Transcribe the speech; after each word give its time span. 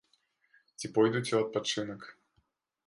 Ці 0.81 0.91
пойдуць 0.97 1.31
у 1.35 1.39
адпачынак. 1.43 2.01